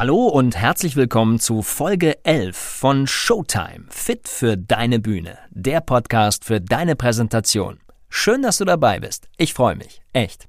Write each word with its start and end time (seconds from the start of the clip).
Hallo 0.00 0.28
und 0.28 0.56
herzlich 0.56 0.96
willkommen 0.96 1.38
zu 1.38 1.60
Folge 1.60 2.24
11 2.24 2.56
von 2.56 3.06
Showtime, 3.06 3.84
Fit 3.90 4.28
für 4.28 4.56
deine 4.56 4.98
Bühne, 4.98 5.36
der 5.50 5.82
Podcast 5.82 6.46
für 6.46 6.58
deine 6.58 6.96
Präsentation. 6.96 7.80
Schön, 8.08 8.40
dass 8.40 8.56
du 8.56 8.64
dabei 8.64 8.98
bist. 8.98 9.28
Ich 9.36 9.52
freue 9.52 9.76
mich, 9.76 10.00
echt. 10.14 10.48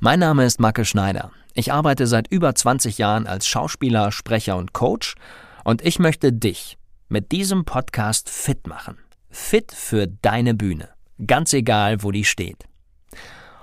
Mein 0.00 0.18
Name 0.18 0.44
ist 0.44 0.58
Macke 0.58 0.84
Schneider. 0.84 1.30
Ich 1.54 1.72
arbeite 1.72 2.08
seit 2.08 2.26
über 2.26 2.56
20 2.56 2.98
Jahren 2.98 3.28
als 3.28 3.46
Schauspieler, 3.46 4.10
Sprecher 4.10 4.56
und 4.56 4.72
Coach 4.72 5.14
und 5.62 5.80
ich 5.86 6.00
möchte 6.00 6.32
dich 6.32 6.76
mit 7.08 7.30
diesem 7.30 7.66
Podcast 7.66 8.28
fit 8.28 8.66
machen. 8.66 8.98
Fit 9.30 9.70
für 9.70 10.08
deine 10.08 10.54
Bühne. 10.54 10.88
Ganz 11.24 11.52
egal, 11.52 12.02
wo 12.02 12.10
die 12.10 12.24
steht. 12.24 12.64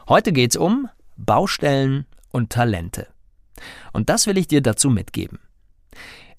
Heute 0.08 0.31
geht's 0.31 0.56
um 0.56 0.88
Baustellen 1.17 2.06
und 2.31 2.52
Talente. 2.52 3.12
Und 3.91 4.09
das 4.09 4.27
will 4.27 4.38
ich 4.38 4.48
dir 4.48 4.62
dazu 4.62 4.90
mitgeben. 4.90 5.40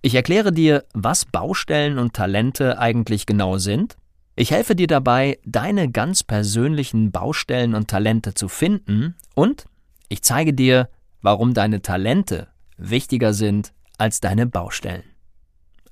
Ich 0.02 0.14
erkläre 0.14 0.52
dir, 0.52 0.84
was 0.92 1.24
Baustellen 1.24 1.98
und 1.98 2.14
Talente 2.14 2.78
eigentlich 2.78 3.26
genau 3.26 3.58
sind. 3.58 3.96
Ich 4.36 4.50
helfe 4.50 4.74
dir 4.76 4.86
dabei, 4.86 5.38
deine 5.44 5.90
ganz 5.90 6.22
persönlichen 6.22 7.10
Baustellen 7.12 7.74
und 7.74 7.88
Talente 7.88 8.34
zu 8.34 8.48
finden 8.48 9.14
und 9.34 9.66
ich 10.08 10.22
zeige 10.22 10.52
dir, 10.52 10.90
warum 11.22 11.54
deine 11.54 11.80
Talente 11.80 12.48
wichtiger 12.76 13.32
sind 13.32 13.72
als 13.96 14.20
deine 14.20 14.46
Baustellen. 14.46 15.04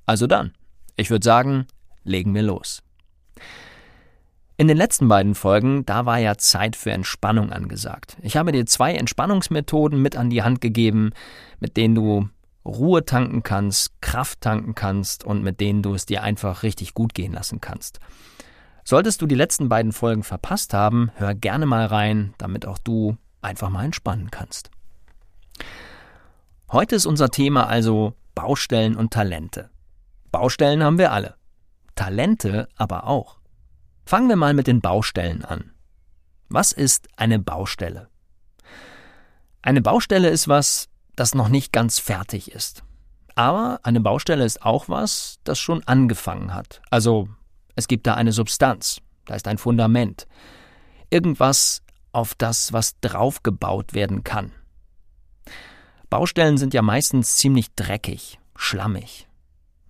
Also 0.05 0.27
dann, 0.27 0.53
ich 0.97 1.09
würde 1.11 1.25
sagen, 1.25 1.67
legen 2.05 2.35
wir 2.35 2.43
los. 2.43 2.83
In 4.63 4.69
den 4.69 4.77
letzten 4.77 5.09
beiden 5.09 5.35
Folgen, 5.35 5.85
da 5.87 6.07
war 6.07 6.19
ja 6.19 6.39
Zeit 6.39 6.77
für 6.77 6.93
Entspannung 6.93 7.51
angesagt. 7.51 8.17
Ich 8.23 8.37
habe 8.37 8.53
dir 8.53 8.65
zwei 8.65 8.95
Entspannungsmethoden 8.95 10.01
mit 10.01 10.17
an 10.17 10.31
die 10.31 10.45
Hand 10.45 10.61
gegeben, 10.61 11.11
mit 11.59 11.77
denen 11.77 11.97
du 11.97 12.29
Ruhe 12.65 13.05
tanken 13.05 13.43
kannst, 13.43 14.01
Kraft 14.01 14.41
tanken 14.41 14.77
kannst 14.77 15.25
und 15.25 15.43
mit 15.43 15.59
denen 15.59 15.83
du 15.83 15.95
es 15.95 16.07
dir 16.07 16.23
einfach 16.23 16.63
richtig 16.63 16.95
gut 16.95 17.13
gehen 17.13 17.33
lassen 17.33 17.61
kannst. 17.61 17.99
Solltest 18.85 19.21
du 19.21 19.27
die 19.27 19.35
letzten 19.35 19.69
beiden 19.69 19.91
Folgen 19.91 20.23
verpasst 20.23 20.75
haben, 20.75 21.11
hör 21.17 21.35
gerne 21.35 21.67
mal 21.67 21.87
rein, 21.87 22.33
damit 22.39 22.65
auch 22.65 22.79
du 22.79 23.17
einfach 23.41 23.69
mal 23.69 23.85
entspannen 23.85 24.31
kannst. 24.31 24.71
Heute 26.71 26.95
ist 26.95 27.07
unser 27.07 27.31
Thema 27.31 27.67
also 27.67 28.15
Baustellen 28.37 28.95
und 28.95 29.13
Talente. 29.13 29.71
Baustellen 30.31 30.85
haben 30.85 30.99
wir 30.99 31.11
alle, 31.11 31.35
Talente 31.97 32.69
aber 32.77 33.09
auch. 33.09 33.42
Fangen 34.13 34.29
wir 34.29 34.37
mal 34.37 34.53
mit 34.53 34.67
den 34.67 34.83
Baustellen 34.83 35.43
an. 35.43 35.71
Was 36.51 36.73
ist 36.73 37.09
eine 37.17 37.39
Baustelle? 37.39 38.11
Eine 39.63 39.81
Baustelle 39.81 40.29
ist 40.29 40.49
was, 40.49 40.91
das 41.17 41.35
noch 41.35 41.49
nicht 41.49 41.73
ganz 41.73 41.99
fertig 41.99 42.53
ist. 42.53 42.85
Aber 43.37 43.81
eine 43.85 44.03
Baustelle 44.03 44.45
ist 44.45 44.67
auch 44.67 44.91
was, 44.91 45.39
das 45.45 45.59
schon 45.59 45.83
angefangen 45.85 46.53
hat. 46.53 46.83
Also 46.91 47.31
es 47.75 47.89
gibt 47.89 48.07
da 48.07 48.13
eine 48.13 48.33
Substanz, 48.33 49.01
da 49.25 49.35
ist 49.35 49.49
ein 49.49 49.57
Fundament. 49.57 50.27
Irgendwas, 51.09 51.81
auf 52.13 52.35
das 52.35 52.75
was 52.75 53.01
draufgebaut 53.01 53.95
werden 53.95 54.25
kann. 54.25 54.53
Baustellen 56.11 56.59
sind 56.59 56.75
ja 56.75 56.83
meistens 56.83 57.37
ziemlich 57.37 57.75
dreckig, 57.77 58.39
schlammig. 58.57 59.27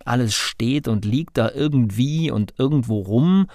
Alles 0.05 0.37
steht 0.37 0.87
und 0.87 1.05
liegt 1.05 1.37
da 1.39 1.51
irgendwie 1.51 2.31
und 2.31 2.55
irgendwo 2.57 3.01
rum 3.01 3.49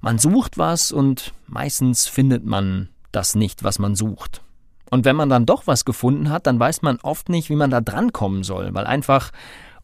man 0.00 0.18
sucht 0.18 0.58
was 0.58 0.92
und 0.92 1.32
meistens 1.46 2.06
findet 2.06 2.44
man 2.44 2.88
das 3.12 3.34
nicht, 3.34 3.64
was 3.64 3.78
man 3.78 3.94
sucht. 3.94 4.42
Und 4.90 5.04
wenn 5.04 5.16
man 5.16 5.28
dann 5.28 5.46
doch 5.46 5.66
was 5.66 5.84
gefunden 5.84 6.30
hat, 6.30 6.46
dann 6.46 6.58
weiß 6.58 6.82
man 6.82 6.98
oft 7.02 7.28
nicht, 7.28 7.48
wie 7.48 7.56
man 7.56 7.70
da 7.70 7.80
drankommen 7.80 8.42
soll, 8.42 8.74
weil 8.74 8.86
einfach 8.86 9.30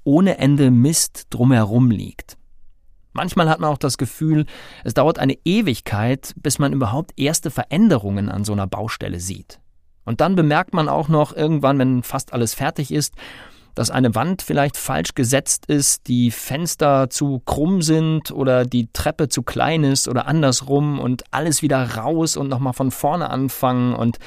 ohne 0.05 0.39
Ende 0.39 0.71
Mist 0.71 1.27
drumherum 1.31 1.91
liegt. 1.91 2.37
Manchmal 3.13 3.49
hat 3.49 3.61
man 3.61 3.71
auch 3.71 3.79
das 3.79 3.99
Gefühl, 3.99 4.47
es 4.85 4.95
dauert 4.95 5.19
eine 5.19 5.39
Ewigkeit, 5.45 6.35
bis 6.37 6.59
man 6.59 6.73
überhaupt 6.73 7.13
erste 7.17 7.51
Veränderungen 7.51 8.29
an 8.29 8.45
so 8.45 8.53
einer 8.53 8.67
Baustelle 8.67 9.21
sieht. 9.21 9.59
Und 10.05 10.21
dann 10.21 10.37
bemerkt 10.37 10.75
man 10.75 10.89
auch 10.89 11.09
noch 11.09 11.35
irgendwann, 11.35 11.79
wenn 11.79 12.03
fast 12.03 12.33
alles 12.33 12.55
fertig 12.55 12.93
ist, 12.93 13.15
dass 13.77 13.91
eine 13.91 14.15
Wand 14.15 14.43
vielleicht 14.43 14.77
falsch 14.77 15.15
gesetzt 15.15 15.67
ist, 15.67 16.09
die 16.09 16.31
Fenster 16.31 17.11
zu 17.11 17.41
krumm 17.45 17.83
sind 17.83 18.33
oder 18.33 18.65
die 18.65 18.89
Treppe 18.93 19.29
zu 19.29 19.43
klein 19.43 19.85
ist 19.85 20.09
oder 20.09 20.27
andersrum 20.27 20.99
und 20.99 21.25
alles 21.31 21.63
wieder 21.63 21.97
raus 21.97 22.37
und 22.37 22.49
nochmal 22.49 22.73
von 22.73 22.91
vorne 22.91 23.31
anfangen 23.31 23.95
und 23.95 24.19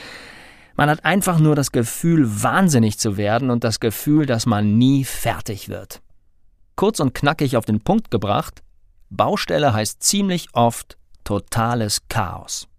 man 0.78 0.90
hat 0.90 1.04
einfach 1.04 1.40
nur 1.40 1.56
das 1.56 1.74
Gefühl, 1.74 2.42
wahnsinnig 2.42 3.00
zu 3.00 3.18
werden 3.18 3.50
und 3.50 3.66
das 3.66 3.82
Gefühl, 3.82 4.26
dass 4.26 4.46
man 4.46 4.78
nie 4.78 5.04
fertig 5.04 5.68
wird. 5.68 6.02
Kurz 6.78 7.02
und 7.02 7.14
knackig 7.14 7.58
auf 7.58 7.66
den 7.66 7.82
Punkt 7.82 8.12
gebracht, 8.12 8.62
Baustelle 9.10 9.74
heißt 9.74 10.02
ziemlich 10.02 10.48
oft 10.54 10.98
totales 11.26 12.08
Chaos. 12.08 12.70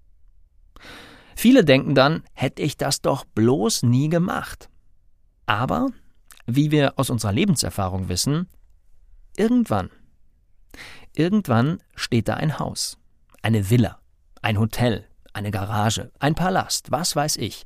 Viele 1.35 1.65
denken 1.65 1.95
dann, 1.95 2.23
hätte 2.33 2.63
ich 2.63 2.77
das 2.77 3.03
doch 3.03 3.25
bloß 3.25 3.83
nie 3.83 4.09
gemacht. 4.09 4.71
Aber 5.45 5.89
wie 6.57 6.71
wir 6.71 6.99
aus 6.99 7.11
unserer 7.11 7.33
Lebenserfahrung 7.33 8.09
wissen, 8.09 8.49
irgendwann, 9.37 9.91
irgendwann 11.15 11.83
steht 11.95 12.29
da 12.29 12.35
ein 12.35 12.59
Haus, 12.59 12.99
eine 13.43 13.71
Villa, 13.71 13.99
ein 14.43 14.59
Hotel, 14.59 15.07
eine 15.33 15.51
Garage, 15.51 16.11
ein 16.19 16.35
Palast, 16.35 16.91
was 16.91 17.17
weiß 17.17 17.37
ich. 17.37 17.65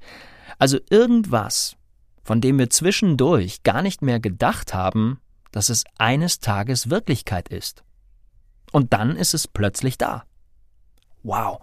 Also 0.59 0.79
irgendwas, 0.91 1.77
von 2.23 2.41
dem 2.41 2.59
wir 2.59 2.71
zwischendurch 2.71 3.63
gar 3.63 3.83
nicht 3.83 4.03
mehr 4.03 4.21
gedacht 4.21 4.75
haben, 4.75 5.21
dass 5.53 5.69
es 5.69 5.85
eines 5.99 6.41
Tages 6.41 6.91
Wirklichkeit 6.91 7.49
ist. 7.49 7.85
Und 8.73 8.93
dann 8.93 9.17
ist 9.17 9.35
es 9.35 9.47
plötzlich 9.47 9.99
da. 9.99 10.25
Wow. 11.23 11.63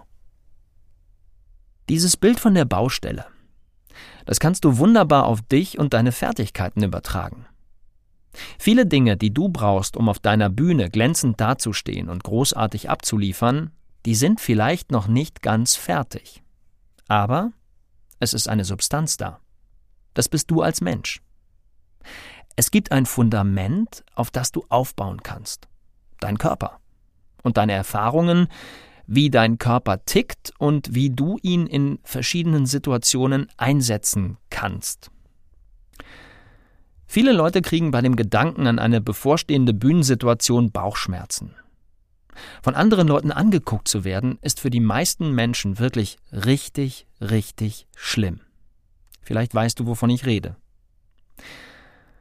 Dieses 1.90 2.16
Bild 2.16 2.40
von 2.40 2.54
der 2.54 2.66
Baustelle, 2.66 3.26
das 4.26 4.40
kannst 4.40 4.66
du 4.66 4.78
wunderbar 4.78 5.26
auf 5.26 5.42
dich 5.42 5.80
und 5.80 5.94
deine 5.94 6.12
Fertigkeiten 6.12 6.84
übertragen. 6.84 7.46
Viele 8.58 8.86
Dinge, 8.86 9.18
die 9.18 9.34
du 9.34 9.50
brauchst, 9.50 9.98
um 9.98 10.08
auf 10.08 10.20
deiner 10.20 10.50
Bühne 10.50 10.90
glänzend 10.90 11.42
dazustehen 11.42 12.10
und 12.10 12.24
großartig 12.24 12.90
abzuliefern, 12.90 13.72
die 14.06 14.16
sind 14.16 14.40
vielleicht 14.40 14.92
noch 14.92 15.08
nicht 15.08 15.42
ganz 15.42 15.76
fertig. 15.76 16.42
Aber 17.08 17.52
es 18.20 18.34
ist 18.34 18.48
eine 18.48 18.66
Substanz 18.66 19.18
da. 19.18 19.40
Das 20.14 20.30
bist 20.30 20.50
du 20.52 20.62
als 20.62 20.82
Mensch. 20.82 21.22
Es 22.56 22.72
gibt 22.72 22.92
ein 22.92 23.06
Fundament, 23.06 24.04
auf 24.16 24.32
das 24.32 24.52
du 24.52 24.66
aufbauen 24.70 25.24
kannst. 25.24 25.68
Dein 26.20 26.38
Körper. 26.38 26.80
Und 27.44 27.58
deine 27.58 27.74
Erfahrungen, 27.74 28.48
wie 29.14 29.30
dein 29.30 29.58
Körper 29.58 30.06
tickt 30.06 30.54
und 30.58 30.96
wie 30.96 31.10
du 31.10 31.38
ihn 31.42 31.68
in 31.68 32.00
verschiedenen 32.04 32.66
Situationen 32.66 33.48
einsetzen 33.58 34.38
kannst. 34.50 35.12
Viele 37.08 37.34
Leute 37.34 37.62
kriegen 37.62 37.92
bei 37.92 38.00
dem 38.00 38.16
Gedanken 38.16 38.68
an 38.68 38.80
eine 38.80 39.02
bevorstehende 39.02 39.74
Bühnensituation 39.74 40.72
Bauchschmerzen. 40.72 41.54
Von 42.64 42.74
anderen 42.74 43.10
Leuten 43.10 43.34
angeguckt 43.34 43.90
zu 43.90 44.06
werden, 44.06 44.40
ist 44.42 44.62
für 44.62 44.70
die 44.70 44.80
meisten 44.80 45.32
Menschen 45.32 45.78
wirklich 45.78 46.16
richtig, 46.32 47.06
richtig 47.20 47.88
schlimm. 47.98 48.40
Vielleicht 49.22 49.54
weißt 49.54 49.78
du, 49.78 49.88
wovon 49.88 50.10
ich 50.10 50.26
rede. 50.26 50.56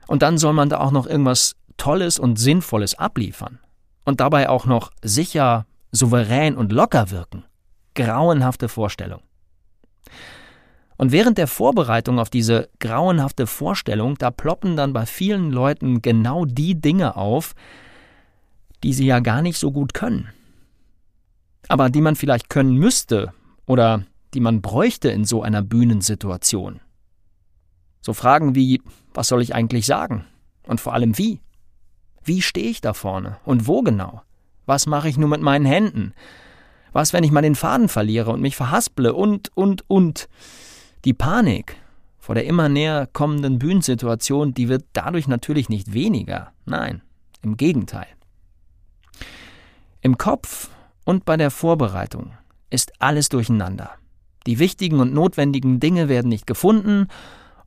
Und 0.08 0.22
dann 0.22 0.38
soll 0.38 0.54
man 0.54 0.68
da 0.68 0.78
auch 0.78 0.90
noch 0.90 1.06
irgendwas 1.06 1.54
Tolles 1.76 2.18
und 2.18 2.36
Sinnvolles 2.36 2.98
abliefern. 2.98 3.60
Und 4.04 4.18
dabei 4.18 4.48
auch 4.48 4.66
noch 4.66 4.90
sicher, 5.02 5.66
souverän 5.92 6.56
und 6.56 6.72
locker 6.72 7.10
wirken. 7.10 7.44
Grauenhafte 7.94 8.68
Vorstellung. 8.68 9.22
Und 10.96 11.12
während 11.12 11.38
der 11.38 11.46
Vorbereitung 11.46 12.18
auf 12.18 12.28
diese 12.28 12.68
grauenhafte 12.78 13.46
Vorstellung, 13.46 14.18
da 14.18 14.30
ploppen 14.30 14.76
dann 14.76 14.92
bei 14.92 15.06
vielen 15.06 15.50
Leuten 15.50 16.02
genau 16.02 16.44
die 16.44 16.78
Dinge 16.78 17.16
auf, 17.16 17.54
die 18.82 18.92
sie 18.92 19.06
ja 19.06 19.20
gar 19.20 19.40
nicht 19.42 19.58
so 19.58 19.72
gut 19.72 19.94
können. 19.94 20.28
Aber 21.68 21.88
die 21.88 22.00
man 22.00 22.16
vielleicht 22.16 22.50
können 22.50 22.74
müsste 22.74 23.32
oder 23.66 24.04
die 24.34 24.40
man 24.40 24.60
bräuchte 24.60 25.08
in 25.08 25.24
so 25.24 25.42
einer 25.42 25.62
Bühnensituation. 25.62 26.80
So 28.02 28.12
Fragen 28.12 28.54
wie, 28.54 28.82
was 29.14 29.28
soll 29.28 29.42
ich 29.42 29.54
eigentlich 29.54 29.86
sagen? 29.86 30.26
Und 30.66 30.80
vor 30.80 30.94
allem 30.94 31.16
wie? 31.18 31.40
Wie 32.22 32.42
stehe 32.42 32.68
ich 32.68 32.80
da 32.80 32.92
vorne? 32.92 33.38
Und 33.44 33.66
wo 33.66 33.82
genau? 33.82 34.22
Was 34.70 34.86
mache 34.86 35.08
ich 35.08 35.18
nur 35.18 35.28
mit 35.28 35.40
meinen 35.40 35.64
Händen? 35.64 36.14
Was, 36.92 37.12
wenn 37.12 37.24
ich 37.24 37.32
mal 37.32 37.42
den 37.42 37.56
Faden 37.56 37.88
verliere 37.88 38.30
und 38.30 38.40
mich 38.40 38.54
verhasple? 38.54 39.12
Und, 39.14 39.50
und, 39.56 39.82
und. 39.90 40.28
Die 41.04 41.12
Panik 41.12 41.76
vor 42.20 42.36
der 42.36 42.46
immer 42.46 42.68
näher 42.68 43.08
kommenden 43.12 43.58
Bühnensituation, 43.58 44.54
die 44.54 44.68
wird 44.68 44.84
dadurch 44.92 45.26
natürlich 45.26 45.70
nicht 45.70 45.92
weniger. 45.92 46.52
Nein, 46.66 47.02
im 47.42 47.56
Gegenteil. 47.56 48.06
Im 50.02 50.16
Kopf 50.18 50.70
und 51.04 51.24
bei 51.24 51.36
der 51.36 51.50
Vorbereitung 51.50 52.30
ist 52.70 52.92
alles 53.00 53.28
durcheinander. 53.28 53.90
Die 54.46 54.60
wichtigen 54.60 55.00
und 55.00 55.12
notwendigen 55.12 55.80
Dinge 55.80 56.08
werden 56.08 56.28
nicht 56.28 56.46
gefunden 56.46 57.08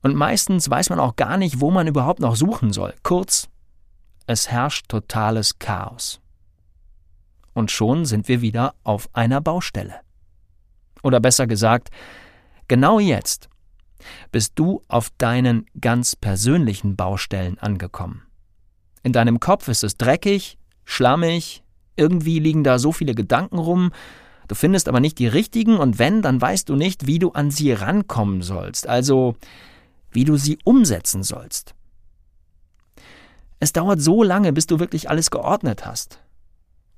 und 0.03 0.15
meistens 0.15 0.69
weiß 0.69 0.89
man 0.89 1.01
auch 1.01 1.17
gar 1.17 1.35
nicht, 1.35 1.59
wo 1.59 1.69
man 1.69 1.85
überhaupt 1.85 2.21
noch 2.21 2.37
suchen 2.37 2.71
soll. 2.71 2.93
Kurz, 3.03 3.49
es 4.25 4.49
herrscht 4.49 4.87
totales 4.87 5.59
Chaos. 5.59 6.22
Und 7.53 7.71
schon 7.71 8.05
sind 8.05 8.27
wir 8.27 8.41
wieder 8.41 8.75
auf 8.83 9.09
einer 9.13 9.41
Baustelle. 9.41 9.95
Oder 11.03 11.19
besser 11.19 11.47
gesagt, 11.47 11.89
genau 12.67 12.99
jetzt 12.99 13.49
bist 14.31 14.53
du 14.55 14.81
auf 14.87 15.11
deinen 15.17 15.65
ganz 15.79 16.15
persönlichen 16.15 16.95
Baustellen 16.95 17.57
angekommen. 17.59 18.23
In 19.03 19.13
deinem 19.13 19.39
Kopf 19.39 19.67
ist 19.67 19.83
es 19.83 19.97
dreckig, 19.97 20.57
schlammig, 20.85 21.63
irgendwie 21.95 22.39
liegen 22.39 22.63
da 22.63 22.79
so 22.79 22.91
viele 22.91 23.13
Gedanken 23.13 23.57
rum, 23.57 23.91
du 24.47 24.55
findest 24.55 24.87
aber 24.87 24.99
nicht 24.99 25.19
die 25.19 25.27
richtigen 25.27 25.77
und 25.77 25.99
wenn, 25.99 26.21
dann 26.21 26.41
weißt 26.41 26.69
du 26.69 26.75
nicht, 26.75 27.05
wie 27.05 27.19
du 27.19 27.31
an 27.31 27.51
sie 27.51 27.71
rankommen 27.73 28.41
sollst, 28.41 28.87
also 28.87 29.35
wie 30.11 30.25
du 30.25 30.37
sie 30.37 30.57
umsetzen 30.63 31.23
sollst. 31.23 31.75
Es 33.59 33.73
dauert 33.73 34.01
so 34.01 34.23
lange, 34.23 34.51
bis 34.53 34.67
du 34.67 34.79
wirklich 34.79 35.09
alles 35.09 35.31
geordnet 35.31 35.85
hast. 35.85 36.22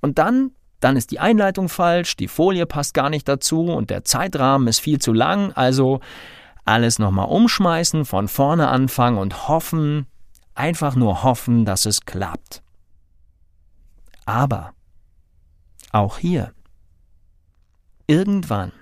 Und 0.05 0.19
dann, 0.19 0.51
dann 0.81 0.97
ist 0.97 1.09
die 1.09 1.19
Einleitung 1.19 1.67
falsch, 1.67 2.15
die 2.15 2.27
Folie 2.27 2.67
passt 2.67 2.93
gar 2.93 3.09
nicht 3.09 3.27
dazu 3.27 3.63
und 3.63 3.89
der 3.89 4.03
Zeitrahmen 4.03 4.67
ist 4.67 4.77
viel 4.77 4.99
zu 4.99 5.13
lang, 5.13 5.51
also 5.53 5.99
alles 6.63 6.99
nochmal 6.99 7.27
umschmeißen, 7.27 8.05
von 8.05 8.27
vorne 8.27 8.67
anfangen 8.67 9.17
und 9.17 9.47
hoffen, 9.47 10.05
einfach 10.53 10.95
nur 10.95 11.23
hoffen, 11.23 11.65
dass 11.65 11.87
es 11.87 12.01
klappt. 12.01 12.61
Aber 14.27 14.75
auch 15.91 16.19
hier, 16.19 16.53
irgendwann, 18.05 18.73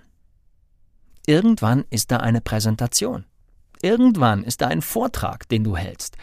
irgendwann 1.26 1.86
ist 1.90 2.12
da 2.12 2.18
eine 2.18 2.42
Präsentation. 2.42 3.24
Irgendwann 3.82 4.44
ist 4.44 4.60
da 4.60 4.68
ein 4.68 4.82
Vortrag, 4.82 5.48
den 5.48 5.64
du 5.64 5.78
hältst. 5.78 6.18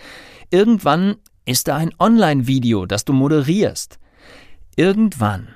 Irgendwann 0.50 1.16
ist 1.46 1.68
da 1.68 1.76
ein 1.78 1.94
Online-Video, 1.98 2.84
das 2.84 3.06
du 3.06 3.14
moderierst. 3.14 3.98
Irgendwann 4.76 5.48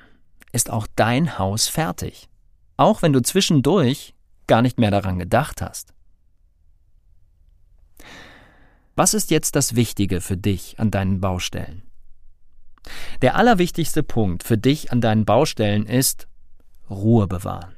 ist 0.52 0.70
auch 0.70 0.86
dein 0.96 1.38
Haus 1.38 1.68
fertig. 1.68 2.28
Auch 2.76 3.02
wenn 3.02 3.12
du 3.12 3.22
zwischendurch 3.22 4.14
gar 4.46 4.62
nicht 4.62 4.78
mehr 4.78 4.90
daran 4.90 5.18
gedacht 5.18 5.62
hast. 5.62 5.94
Was 8.96 9.14
ist 9.14 9.30
jetzt 9.30 9.56
das 9.56 9.74
Wichtige 9.74 10.20
für 10.20 10.36
dich 10.36 10.78
an 10.78 10.90
deinen 10.90 11.20
Baustellen? 11.20 11.82
Der 13.22 13.36
allerwichtigste 13.36 14.02
Punkt 14.02 14.44
für 14.44 14.58
dich 14.58 14.92
an 14.92 15.00
deinen 15.00 15.24
Baustellen 15.24 15.86
ist 15.86 16.28
Ruhe 16.90 17.26
bewahren. 17.26 17.74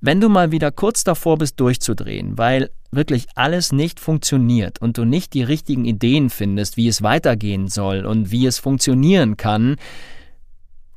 Wenn 0.00 0.20
du 0.20 0.28
mal 0.28 0.52
wieder 0.52 0.70
kurz 0.70 1.04
davor 1.04 1.38
bist 1.38 1.58
durchzudrehen, 1.58 2.36
weil 2.36 2.70
wirklich 2.90 3.26
alles 3.34 3.72
nicht 3.72 3.98
funktioniert 4.00 4.80
und 4.80 4.98
du 4.98 5.04
nicht 5.04 5.34
die 5.34 5.42
richtigen 5.42 5.84
Ideen 5.84 6.30
findest, 6.30 6.76
wie 6.76 6.88
es 6.88 7.02
weitergehen 7.02 7.68
soll 7.68 8.04
und 8.04 8.30
wie 8.30 8.46
es 8.46 8.58
funktionieren 8.58 9.36
kann, 9.36 9.76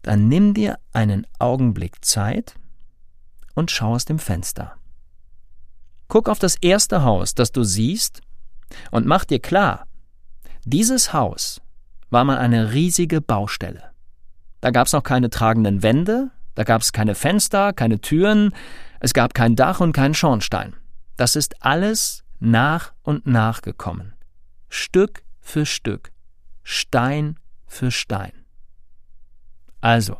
dann 0.02 0.28
nimm 0.28 0.54
dir 0.54 0.80
einen 0.94 1.26
Augenblick 1.40 2.04
Zeit 2.04 2.56
und 3.56 3.72
schau 3.72 3.94
aus 3.94 4.06
dem 4.06 4.20
Fenster. 4.20 4.76
Guck 6.08 6.30
auf 6.30 6.40
das 6.40 6.56
erste 6.56 7.04
Haus, 7.04 7.36
das 7.36 7.52
du 7.52 7.64
siehst, 7.64 8.22
und 8.92 9.06
mach 9.06 9.26
dir 9.26 9.40
klar, 9.40 9.86
dieses 10.64 11.14
Haus 11.14 11.62
war 12.10 12.24
mal 12.24 12.38
eine 12.38 12.74
riesige 12.74 13.22
Baustelle. 13.22 13.84
Da 14.62 14.72
gab 14.72 14.88
es 14.88 14.94
noch 14.94 15.04
keine 15.04 15.30
tragenden 15.30 15.84
Wände, 15.84 16.32
da 16.56 16.64
gab 16.64 16.82
es 16.82 16.92
keine 16.92 17.16
Fenster, 17.16 17.74
keine 17.74 18.02
Türen, 18.02 18.54
es 19.00 19.14
gab 19.14 19.34
kein 19.34 19.56
Dach 19.56 19.80
und 19.80 19.94
keinen 19.94 20.14
Schornstein. 20.14 20.76
Das 21.18 21.36
ist 21.36 21.64
alles 21.64 22.24
nach 22.40 22.94
und 23.02 23.26
nach 23.26 23.62
gekommen. 23.62 24.14
Stück 24.70 25.24
für 25.40 25.66
Stück. 25.66 26.12
Stein 26.64 27.40
für 27.66 27.92
Stein. 27.92 28.34
Also, 29.82 30.18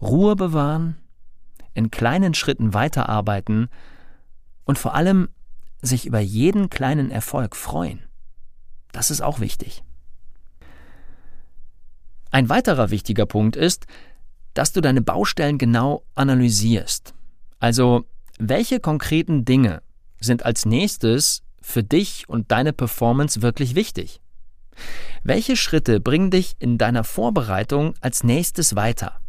Ruhe 0.00 0.34
bewahren, 0.36 0.96
in 1.74 1.90
kleinen 1.90 2.34
Schritten 2.34 2.74
weiterarbeiten 2.74 3.68
und 4.64 4.78
vor 4.78 4.94
allem 4.94 5.28
sich 5.82 6.06
über 6.06 6.20
jeden 6.20 6.70
kleinen 6.70 7.10
Erfolg 7.10 7.56
freuen. 7.56 8.02
Das 8.92 9.10
ist 9.10 9.20
auch 9.20 9.40
wichtig. 9.40 9.82
Ein 12.30 12.48
weiterer 12.48 12.90
wichtiger 12.90 13.26
Punkt 13.26 13.56
ist, 13.56 13.86
dass 14.60 14.72
du 14.72 14.82
deine 14.82 15.00
Baustellen 15.00 15.56
genau 15.56 16.04
analysierst. 16.14 17.14
Also, 17.60 18.04
welche 18.38 18.78
konkreten 18.78 19.46
Dinge 19.46 19.80
sind 20.20 20.44
als 20.44 20.66
nächstes 20.66 21.40
für 21.62 21.82
dich 21.82 22.28
und 22.28 22.52
deine 22.52 22.74
Performance 22.74 23.40
wirklich 23.40 23.74
wichtig? 23.74 24.20
Welche 25.24 25.56
Schritte 25.56 25.98
bringen 25.98 26.30
dich 26.30 26.56
in 26.58 26.76
deiner 26.76 27.04
Vorbereitung 27.04 27.94
als 28.02 28.22
nächstes 28.22 28.76
weiter? 28.76 29.22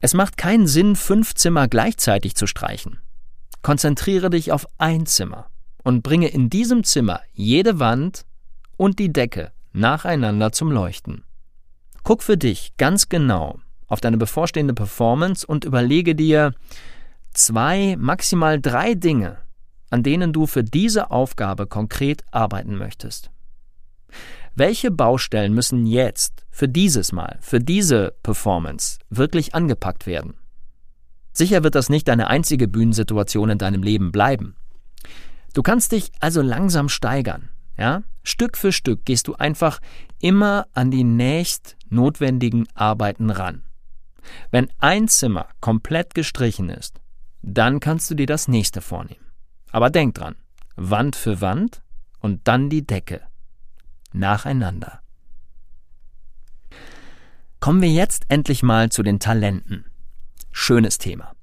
Es 0.00 0.14
macht 0.14 0.36
keinen 0.36 0.68
Sinn, 0.68 0.94
fünf 0.94 1.34
Zimmer 1.34 1.66
gleichzeitig 1.66 2.36
zu 2.36 2.46
streichen. 2.46 3.00
Konzentriere 3.62 4.30
dich 4.30 4.52
auf 4.52 4.68
ein 4.78 5.06
Zimmer 5.06 5.48
und 5.82 6.04
bringe 6.04 6.28
in 6.28 6.50
diesem 6.50 6.84
Zimmer 6.84 7.20
jede 7.32 7.80
Wand 7.80 8.26
und 8.76 9.00
die 9.00 9.12
Decke 9.12 9.50
nacheinander 9.72 10.52
zum 10.52 10.70
Leuchten. 10.70 11.24
Guck 12.04 12.22
für 12.22 12.36
dich 12.36 12.76
ganz 12.76 13.08
genau, 13.08 13.58
auf 13.92 14.00
deine 14.00 14.16
bevorstehende 14.16 14.72
Performance 14.72 15.46
und 15.46 15.66
überlege 15.66 16.14
dir 16.14 16.54
zwei, 17.34 17.94
maximal 17.98 18.58
drei 18.58 18.94
Dinge, 18.94 19.36
an 19.90 20.02
denen 20.02 20.32
du 20.32 20.46
für 20.46 20.64
diese 20.64 21.10
Aufgabe 21.10 21.66
konkret 21.66 22.24
arbeiten 22.30 22.76
möchtest. 22.76 23.30
Welche 24.54 24.90
Baustellen 24.90 25.52
müssen 25.52 25.84
jetzt 25.84 26.46
für 26.50 26.68
dieses 26.68 27.12
Mal, 27.12 27.38
für 27.42 27.58
diese 27.58 28.14
Performance 28.22 28.98
wirklich 29.10 29.54
angepackt 29.54 30.06
werden? 30.06 30.34
Sicher 31.34 31.62
wird 31.62 31.74
das 31.74 31.90
nicht 31.90 32.08
deine 32.08 32.28
einzige 32.28 32.68
Bühnensituation 32.68 33.50
in 33.50 33.58
deinem 33.58 33.82
Leben 33.82 34.10
bleiben. 34.10 34.56
Du 35.52 35.62
kannst 35.62 35.92
dich 35.92 36.12
also 36.18 36.40
langsam 36.40 36.88
steigern, 36.88 37.50
ja? 37.76 38.02
Stück 38.22 38.56
für 38.56 38.72
Stück 38.72 39.04
gehst 39.04 39.28
du 39.28 39.34
einfach 39.34 39.80
immer 40.18 40.66
an 40.72 40.90
die 40.90 41.04
nächst 41.04 41.76
notwendigen 41.90 42.66
Arbeiten 42.74 43.28
ran. 43.28 43.62
Wenn 44.50 44.68
ein 44.78 45.08
Zimmer 45.08 45.48
komplett 45.60 46.14
gestrichen 46.14 46.68
ist, 46.68 47.00
dann 47.42 47.80
kannst 47.80 48.10
du 48.10 48.14
dir 48.14 48.26
das 48.26 48.48
nächste 48.48 48.80
vornehmen. 48.80 49.26
Aber 49.70 49.90
denk 49.90 50.14
dran, 50.14 50.36
Wand 50.76 51.16
für 51.16 51.40
Wand 51.40 51.82
und 52.20 52.46
dann 52.46 52.70
die 52.70 52.86
Decke. 52.86 53.22
Nacheinander. 54.12 55.00
Kommen 57.60 57.80
wir 57.80 57.90
jetzt 57.90 58.24
endlich 58.28 58.62
mal 58.62 58.90
zu 58.90 59.02
den 59.02 59.20
Talenten. 59.20 59.86
Schönes 60.50 60.98
Thema. 60.98 61.34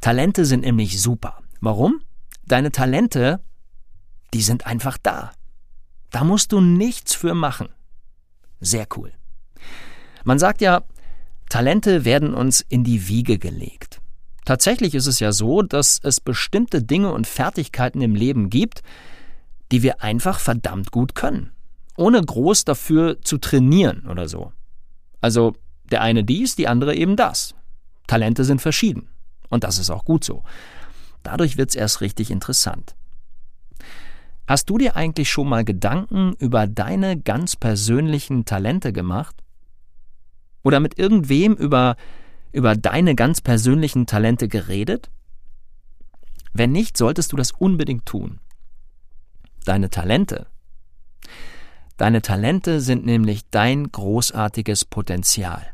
Talente 0.00 0.44
sind 0.44 0.62
nämlich 0.62 1.00
super. 1.00 1.40
Warum? 1.60 2.00
Deine 2.46 2.72
Talente, 2.72 3.40
die 4.34 4.42
sind 4.42 4.66
einfach 4.66 4.98
da. 4.98 5.32
Da 6.10 6.24
musst 6.24 6.52
du 6.52 6.60
nichts 6.60 7.14
für 7.14 7.34
machen. 7.34 7.68
Sehr 8.60 8.86
cool. 8.96 9.12
Man 10.24 10.38
sagt 10.38 10.60
ja, 10.60 10.82
Talente 11.50 12.06
werden 12.06 12.32
uns 12.32 12.64
in 12.66 12.84
die 12.84 13.08
Wiege 13.08 13.36
gelegt. 13.38 14.00
Tatsächlich 14.46 14.94
ist 14.94 15.06
es 15.06 15.20
ja 15.20 15.32
so, 15.32 15.62
dass 15.62 16.00
es 16.02 16.20
bestimmte 16.20 16.82
Dinge 16.82 17.12
und 17.12 17.26
Fertigkeiten 17.26 18.00
im 18.00 18.14
Leben 18.14 18.48
gibt, 18.48 18.82
die 19.70 19.82
wir 19.82 20.02
einfach 20.02 20.38
verdammt 20.38 20.92
gut 20.92 21.14
können, 21.14 21.50
ohne 21.96 22.22
groß 22.22 22.64
dafür 22.64 23.20
zu 23.20 23.36
trainieren 23.38 24.06
oder 24.08 24.28
so. 24.28 24.52
Also 25.20 25.54
der 25.90 26.02
eine 26.02 26.24
dies, 26.24 26.56
die 26.56 26.68
andere 26.68 26.94
eben 26.94 27.16
das. 27.16 27.54
Talente 28.06 28.44
sind 28.44 28.62
verschieden. 28.62 29.08
Und 29.48 29.64
das 29.64 29.78
ist 29.78 29.90
auch 29.90 30.04
gut 30.04 30.24
so. 30.24 30.44
Dadurch 31.22 31.56
wird 31.56 31.70
es 31.70 31.76
erst 31.76 32.00
richtig 32.00 32.30
interessant. 32.30 32.94
Hast 34.46 34.70
du 34.70 34.78
dir 34.78 34.96
eigentlich 34.96 35.30
schon 35.30 35.48
mal 35.48 35.64
Gedanken 35.64 36.34
über 36.38 36.66
deine 36.66 37.18
ganz 37.18 37.56
persönlichen 37.56 38.44
Talente 38.44 38.92
gemacht? 38.92 39.36
Oder 40.62 40.80
mit 40.80 40.98
irgendwem 40.98 41.54
über, 41.54 41.96
über 42.52 42.76
deine 42.76 43.14
ganz 43.14 43.40
persönlichen 43.40 44.06
Talente 44.06 44.48
geredet? 44.48 45.10
Wenn 46.52 46.72
nicht, 46.72 46.96
solltest 46.96 47.32
du 47.32 47.36
das 47.36 47.52
unbedingt 47.52 48.06
tun. 48.06 48.40
Deine 49.64 49.90
Talente. 49.90 50.46
Deine 51.96 52.22
Talente 52.22 52.80
sind 52.80 53.04
nämlich 53.04 53.48
dein 53.50 53.92
großartiges 53.92 54.86
Potenzial. 54.86 55.66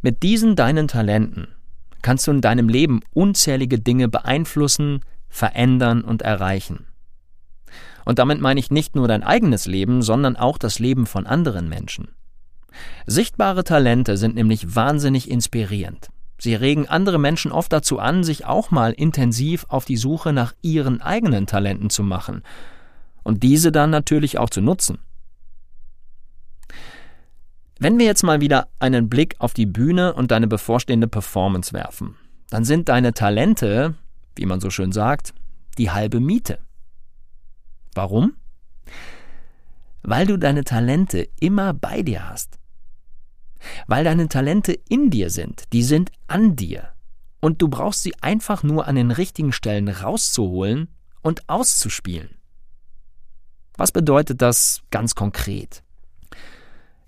Mit 0.00 0.22
diesen 0.22 0.56
deinen 0.56 0.88
Talenten 0.88 1.48
kannst 2.00 2.26
du 2.26 2.32
in 2.32 2.40
deinem 2.40 2.68
Leben 2.68 3.00
unzählige 3.12 3.78
Dinge 3.78 4.08
beeinflussen, 4.08 5.00
verändern 5.28 6.02
und 6.02 6.22
erreichen. 6.22 6.86
Und 8.04 8.18
damit 8.18 8.40
meine 8.40 8.58
ich 8.58 8.70
nicht 8.70 8.96
nur 8.96 9.06
dein 9.06 9.22
eigenes 9.22 9.66
Leben, 9.66 10.02
sondern 10.02 10.36
auch 10.36 10.58
das 10.58 10.78
Leben 10.78 11.06
von 11.06 11.26
anderen 11.26 11.68
Menschen. 11.68 12.08
Sichtbare 13.06 13.64
Talente 13.64 14.16
sind 14.16 14.34
nämlich 14.34 14.74
wahnsinnig 14.74 15.30
inspirierend. 15.30 16.08
Sie 16.38 16.54
regen 16.54 16.88
andere 16.88 17.18
Menschen 17.18 17.52
oft 17.52 17.72
dazu 17.72 18.00
an, 18.00 18.24
sich 18.24 18.46
auch 18.46 18.72
mal 18.72 18.92
intensiv 18.92 19.64
auf 19.68 19.84
die 19.84 19.96
Suche 19.96 20.32
nach 20.32 20.54
ihren 20.60 21.00
eigenen 21.00 21.46
Talenten 21.46 21.88
zu 21.88 22.02
machen 22.02 22.42
und 23.22 23.44
diese 23.44 23.70
dann 23.70 23.90
natürlich 23.90 24.38
auch 24.38 24.50
zu 24.50 24.60
nutzen. 24.60 24.98
Wenn 27.78 27.98
wir 27.98 28.06
jetzt 28.06 28.22
mal 28.22 28.40
wieder 28.40 28.68
einen 28.78 29.08
Blick 29.08 29.36
auf 29.38 29.54
die 29.54 29.66
Bühne 29.66 30.14
und 30.14 30.30
deine 30.30 30.46
bevorstehende 30.46 31.08
Performance 31.08 31.72
werfen, 31.72 32.16
dann 32.50 32.64
sind 32.64 32.88
deine 32.88 33.12
Talente, 33.12 33.94
wie 34.36 34.46
man 34.46 34.60
so 34.60 34.70
schön 34.70 34.92
sagt, 34.92 35.34
die 35.78 35.90
halbe 35.90 36.20
Miete. 36.20 36.58
Warum? 37.94 38.34
Weil 40.02 40.26
du 40.26 40.36
deine 40.36 40.64
Talente 40.64 41.28
immer 41.40 41.72
bei 41.72 42.02
dir 42.02 42.28
hast. 42.28 42.58
Weil 43.86 44.04
deine 44.04 44.28
Talente 44.28 44.78
in 44.88 45.10
dir 45.10 45.30
sind, 45.30 45.64
die 45.72 45.82
sind 45.82 46.10
an 46.26 46.56
dir. 46.56 46.88
Und 47.40 47.60
du 47.60 47.68
brauchst 47.68 48.02
sie 48.02 48.14
einfach 48.20 48.62
nur 48.62 48.86
an 48.86 48.94
den 48.94 49.10
richtigen 49.10 49.52
Stellen 49.52 49.88
rauszuholen 49.88 50.88
und 51.22 51.48
auszuspielen. 51.48 52.30
Was 53.76 53.92
bedeutet 53.92 54.42
das 54.42 54.82
ganz 54.90 55.14
konkret? 55.14 55.82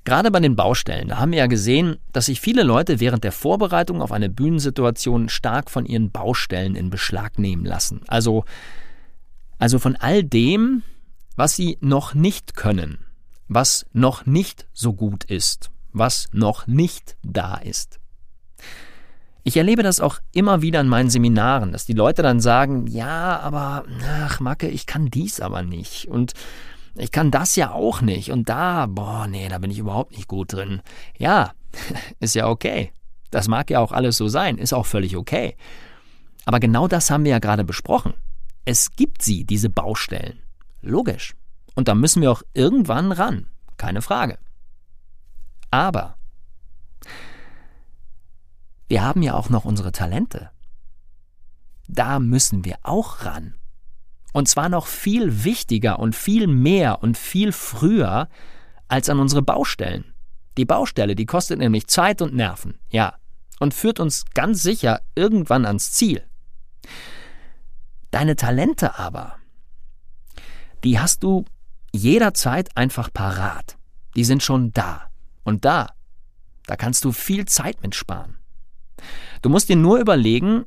Gerade 0.05 0.31
bei 0.31 0.41
den 0.41 0.55
Baustellen, 0.55 1.09
da 1.09 1.19
haben 1.19 1.33
wir 1.33 1.39
ja 1.39 1.47
gesehen, 1.47 1.97
dass 2.13 2.27
sich 2.27 2.41
viele 2.41 2.63
Leute 2.63 3.01
während 3.01 3.25
der 3.25 3.33
Vorbereitung 3.33 4.03
auf 4.03 4.13
eine 4.13 4.29
Bühnensituation 4.29 5.31
stark 5.31 5.71
von 5.71 5.87
ihren 5.87 6.11
Baustellen 6.11 6.77
in 6.77 6.91
Beschlag 6.91 7.39
nehmen 7.39 7.65
lassen. 7.65 8.03
Also, 8.07 8.45
also 9.59 9.79
von 9.79 9.97
all 9.97 10.23
dem, 10.23 10.83
was 11.37 11.57
sie 11.57 11.79
noch 11.81 12.13
nicht 12.13 12.55
können, 12.55 12.99
was 13.49 13.87
noch 13.93 14.27
nicht 14.27 14.67
so 14.75 14.93
gut 14.93 15.25
ist, 15.25 15.71
was 15.95 16.29
noch 16.33 16.67
nicht 16.67 17.17
da 17.23 17.57
ist. 17.57 17.99
Ich 19.45 19.57
erlebe 19.57 19.83
das 19.83 20.01
auch 20.01 20.19
immer 20.33 20.63
wieder 20.63 20.81
in 20.81 20.89
meinen 20.89 21.11
Seminaren, 21.11 21.73
dass 21.73 21.85
die 21.85 21.93
Leute 21.93 22.23
dann 22.23 22.41
sagen, 22.41 22.87
ja, 22.87 23.39
aber, 23.41 23.85
ach, 24.25 24.41
Macke, 24.41 24.69
ich 24.69 24.87
kann 24.87 25.11
dies 25.11 25.41
aber 25.41 25.63
nicht. 25.63 26.09
Und 26.09 26.33
ich 26.97 27.11
kann 27.11 27.31
das 27.31 27.55
ja 27.55 27.71
auch 27.71 28.01
nicht. 28.01 28.31
Und 28.31 28.49
da, 28.49 28.87
boah, 28.87 29.27
nee, 29.27 29.49
da 29.49 29.59
bin 29.59 29.71
ich 29.71 29.79
überhaupt 29.79 30.13
nicht 30.13 30.29
gut 30.29 30.53
drin. 30.53 30.81
Ja, 31.19 31.53
ist 32.21 32.35
ja 32.35 32.49
okay. 32.49 32.93
Das 33.31 33.49
mag 33.49 33.69
ja 33.71 33.81
auch 33.81 33.93
alles 33.93 34.17
so 34.17 34.29
sein, 34.29 34.59
ist 34.59 34.73
auch 34.73 34.87
völlig 34.87 35.17
okay. 35.17 35.57
Aber 36.47 36.61
genau 36.61 36.89
das 36.89 37.11
haben 37.11 37.25
wir 37.25 37.33
ja 37.33 37.39
gerade 37.39 37.65
besprochen. 37.65 38.15
Es 38.65 38.93
gibt 38.97 39.23
sie, 39.23 39.45
diese 39.45 39.69
Baustellen. 39.69 40.39
Logisch. 40.81 41.35
Und 41.75 41.89
da 41.89 41.95
müssen 41.95 42.23
wir 42.23 42.33
auch 42.33 42.43
irgendwann 42.55 43.13
ran. 43.13 43.47
Keine 43.77 44.01
Frage. 44.01 44.39
Aber 45.75 46.17
wir 48.87 49.03
haben 49.03 49.23
ja 49.23 49.35
auch 49.35 49.49
noch 49.49 49.65
unsere 49.65 49.91
Talente. 49.91 50.51
Da 51.89 52.21
müssen 52.21 52.65
wir 52.65 52.77
auch 52.83 53.25
ran. 53.25 53.57
Und 54.33 54.49
zwar 54.49 54.69
noch 54.69 54.87
viel 54.87 55.43
wichtiger 55.43 55.99
und 55.99 56.15
viel 56.15 56.47
mehr 56.47 57.03
und 57.03 57.19
viel 57.19 57.51
früher 57.51 58.29
als 58.87 59.09
an 59.09 59.19
unsere 59.19 59.43
Baustellen. 59.43 60.15
Die 60.59 60.65
Baustelle, 60.65 61.17
die 61.17 61.27
kostet 61.27 61.59
nämlich 61.59 61.89
Zeit 61.89 62.23
und 62.23 62.35
Nerven, 62.35 62.79
ja, 62.91 63.17
und 63.59 63.75
führt 63.75 63.99
uns 63.99 64.27
ganz 64.33 64.63
sicher 64.63 65.01
irgendwann 65.17 65.67
ans 65.67 65.91
Ziel. 65.91 66.25
Deine 68.13 68.37
Talente 68.37 68.97
aber, 68.97 69.39
die 70.85 71.01
hast 71.01 71.25
du 71.25 71.45
jederzeit 71.91 72.77
einfach 72.77 73.13
parat. 73.13 73.77
Die 74.15 74.25
sind 74.25 74.45
schon 74.45 74.73
da. 74.73 75.11
Und 75.45 75.65
da, 75.65 75.89
da 76.67 76.77
kannst 76.77 77.05
du 77.05 77.13
viel 77.13 77.45
Zeit 77.47 77.83
mitsparen. 77.83 78.37
Du 79.43 79.51
musst 79.51 79.69
dir 79.69 79.77
nur 79.77 79.99
überlegen, 79.99 80.65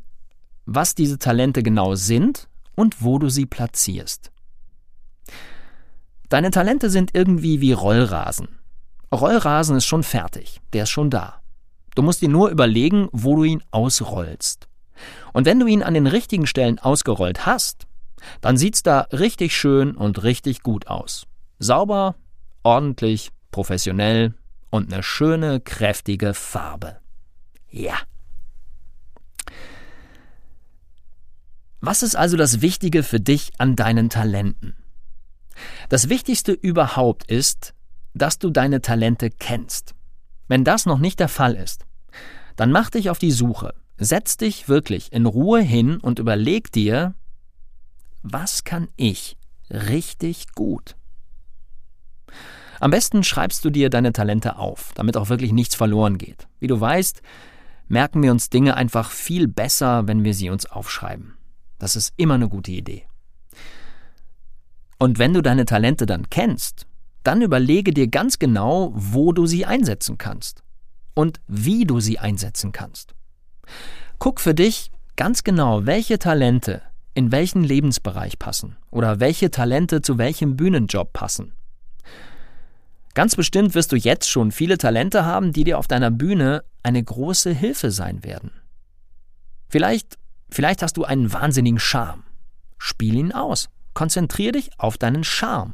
was 0.66 0.96
diese 0.96 1.18
Talente 1.18 1.64
genau 1.64 1.96
sind 1.96 2.48
und 2.76 3.02
wo 3.02 3.20
du 3.20 3.30
sie 3.30 3.46
platzierst. 3.46 4.32
Deine 6.30 6.52
Talente 6.52 6.90
sind 6.90 7.12
irgendwie 7.14 7.62
wie 7.62 7.72
Rollrasen. 7.72 8.60
Rollrasen 9.14 9.78
ist 9.78 9.86
schon 9.86 10.04
fertig, 10.04 10.60
der 10.74 10.84
ist 10.84 10.90
schon 10.90 11.10
da. 11.10 11.42
Du 11.96 12.02
musst 12.02 12.22
dir 12.22 12.30
nur 12.30 12.50
überlegen, 12.50 13.08
wo 13.12 13.36
du 13.36 13.46
ihn 13.46 13.64
ausrollst. 13.72 14.68
Und 15.34 15.46
wenn 15.46 15.60
du 15.60 15.68
ihn 15.68 15.84
an 15.84 15.94
den 15.94 16.08
richtigen 16.08 16.46
Stellen 16.46 16.80
ausgerollt 16.80 17.46
hast, 17.46 17.88
dann 18.42 18.58
sieht's 18.58 18.84
da 18.84 19.08
richtig 19.12 19.56
schön 19.56 19.96
und 19.96 20.24
richtig 20.24 20.62
gut 20.62 20.88
aus. 20.88 21.26
Sauber, 21.60 22.16
ordentlich, 22.64 23.32
professionell 23.52 24.34
und 24.70 24.92
eine 24.92 25.04
schöne, 25.04 25.60
kräftige 25.60 26.34
Farbe. 26.34 26.98
Ja. 27.70 27.96
Was 31.80 32.04
ist 32.04 32.16
also 32.16 32.38
das 32.38 32.62
Wichtige 32.62 33.04
für 33.04 33.20
dich 33.20 33.52
an 33.60 33.76
deinen 33.76 34.10
Talenten? 34.10 34.76
Das 35.90 36.10
Wichtigste 36.10 36.52
überhaupt 36.52 37.30
ist, 37.30 37.74
dass 38.14 38.40
du 38.40 38.50
deine 38.50 38.82
Talente 38.82 39.30
kennst. 39.30 39.94
Wenn 40.48 40.64
das 40.64 40.86
noch 40.86 41.00
nicht 41.00 41.20
der 41.20 41.30
Fall 41.30 41.56
ist, 41.56 41.86
dann 42.56 42.72
mach 42.72 42.90
dich 42.90 43.10
auf 43.10 43.20
die 43.20 43.32
Suche, 43.32 43.74
setz 43.98 44.38
dich 44.38 44.68
wirklich 44.68 45.14
in 45.14 45.26
Ruhe 45.26 45.62
hin 45.62 45.98
und 45.98 46.20
überleg 46.20 46.72
dir, 46.72 47.14
was 48.24 48.64
kann 48.64 48.90
ich 48.98 49.38
richtig 49.70 50.54
gut? 50.54 50.97
Am 52.80 52.92
besten 52.92 53.24
schreibst 53.24 53.66
du 53.66 53.70
dir 53.70 53.90
deine 53.90 54.14
Talente 54.14 54.58
auf, 54.58 54.92
damit 54.96 55.18
auch 55.18 55.30
wirklich 55.30 55.52
nichts 55.52 55.76
verloren 55.76 56.18
geht. 56.18 56.48
Wie 56.60 56.68
du 56.68 56.80
weißt, 56.80 57.22
merken 57.88 58.22
wir 58.22 58.32
uns 58.32 58.50
Dinge 58.50 58.76
einfach 58.76 59.12
viel 59.12 59.48
besser, 59.48 60.08
wenn 60.08 60.24
wir 60.24 60.34
sie 60.34 60.50
uns 60.50 60.66
aufschreiben. 60.66 61.34
Das 61.80 61.96
ist 61.96 62.14
immer 62.18 62.36
eine 62.36 62.50
gute 62.50 62.72
Idee. 62.72 63.04
Und 65.00 65.20
wenn 65.20 65.34
du 65.34 65.42
deine 65.42 65.66
Talente 65.66 66.06
dann 66.06 66.30
kennst, 66.30 66.88
dann 67.24 67.42
überlege 67.42 67.94
dir 67.94 68.08
ganz 68.08 68.40
genau, 68.40 68.92
wo 68.96 69.32
du 69.32 69.46
sie 69.46 69.66
einsetzen 69.66 70.18
kannst 70.18 70.64
und 71.14 71.40
wie 71.48 71.86
du 71.86 72.00
sie 72.00 72.20
einsetzen 72.20 72.72
kannst. 72.72 73.14
Guck 74.20 74.40
für 74.40 74.54
dich 74.54 74.92
ganz 75.16 75.44
genau, 75.44 75.86
welche 75.86 76.20
Talente 76.20 76.82
in 77.14 77.32
welchen 77.32 77.64
Lebensbereich 77.64 78.38
passen 78.38 78.78
oder 78.92 79.20
welche 79.20 79.50
Talente 79.50 80.02
zu 80.02 80.20
welchem 80.20 80.56
Bühnenjob 80.56 81.14
passen. 81.14 81.54
Ganz 83.18 83.36
bestimmt 83.36 83.74
wirst 83.74 83.92
du 83.92 83.96
jetzt 83.96 84.30
schon 84.30 84.52
viele 84.52 84.78
Talente 84.78 85.26
haben, 85.26 85.52
die 85.52 85.64
dir 85.64 85.80
auf 85.80 85.88
deiner 85.88 86.12
Bühne 86.12 86.64
eine 86.84 87.04
große 87.04 87.52
Hilfe 87.52 87.90
sein 87.90 88.24
werden. 88.24 88.52
Vielleicht 89.70 90.20
Vielleicht 90.52 90.84
hast 90.84 90.98
du 90.98 91.04
einen 91.04 91.34
wahnsinnigen 91.34 91.80
Charme. 91.80 92.22
Spiel 92.78 93.16
ihn 93.16 93.32
aus. 93.32 93.70
Konzentrier 93.96 94.52
dich 94.52 94.70
auf 94.78 95.00
deinen 95.00 95.24
Charme. 95.24 95.74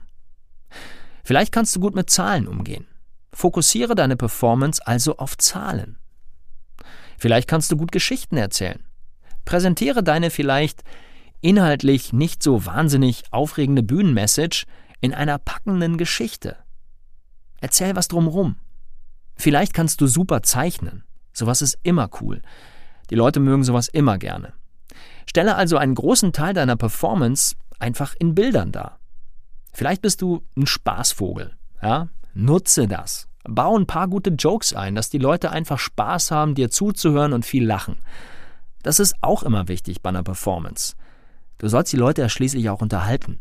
Vielleicht 1.25 1.51
kannst 1.51 1.75
du 1.75 1.81
gut 1.81 1.95
mit 1.95 2.09
Zahlen 2.09 2.47
umgehen. 2.47 2.87
Fokussiere 3.33 3.93
deine 3.93 4.15
Performance 4.15 4.81
also 4.87 5.17
auf 5.17 5.37
Zahlen. 5.37 5.97
Vielleicht 7.17 7.49
kannst 7.49 7.69
du 7.73 7.75
gut 7.75 7.91
Geschichten 7.91 8.37
erzählen. 8.37 8.79
Präsentiere 9.43 10.01
deine 10.01 10.29
vielleicht 10.29 10.81
inhaltlich 11.41 12.13
nicht 12.13 12.41
so 12.41 12.65
wahnsinnig 12.65 13.23
aufregende 13.31 13.83
Bühnenmessage 13.83 14.65
in 15.01 15.13
einer 15.13 15.39
packenden 15.39 15.97
Geschichte. 15.97 16.62
Erzähl 17.63 17.95
was 17.95 18.09
drumrum. 18.09 18.57
Vielleicht 19.37 19.73
kannst 19.73 20.01
du 20.01 20.07
super 20.07 20.43
zeichnen. 20.43 21.05
Sowas 21.31 21.61
ist 21.61 21.79
immer 21.81 22.09
cool. 22.19 22.41
Die 23.09 23.15
Leute 23.15 23.39
mögen 23.39 23.63
sowas 23.63 23.87
immer 23.87 24.17
gerne. 24.17 24.51
Stelle 25.25 25.55
also 25.55 25.77
einen 25.77 25.95
großen 25.95 26.33
Teil 26.33 26.53
deiner 26.53 26.75
Performance 26.75 27.55
einfach 27.79 28.15
in 28.19 28.35
Bildern 28.35 28.73
dar. 28.73 28.99
Vielleicht 29.71 30.01
bist 30.01 30.21
du 30.21 30.43
ein 30.57 30.67
Spaßvogel. 30.67 31.55
Ja? 31.81 32.09
Nutze 32.33 32.89
das. 32.89 33.29
Bau 33.45 33.77
ein 33.77 33.87
paar 33.87 34.09
gute 34.09 34.31
Jokes 34.31 34.73
ein, 34.73 34.93
dass 34.93 35.09
die 35.09 35.17
Leute 35.17 35.49
einfach 35.49 35.79
Spaß 35.79 36.31
haben, 36.31 36.55
dir 36.55 36.69
zuzuhören 36.69 37.31
und 37.31 37.45
viel 37.45 37.65
lachen. 37.65 37.95
Das 38.81 38.99
ist 38.99 39.15
auch 39.21 39.41
immer 39.41 39.69
wichtig 39.69 40.01
bei 40.01 40.09
einer 40.09 40.23
Performance. 40.23 40.97
Du 41.59 41.69
sollst 41.69 41.93
die 41.93 41.97
Leute 41.97 42.23
ja 42.23 42.27
schließlich 42.27 42.69
auch 42.69 42.81
unterhalten. 42.81 43.39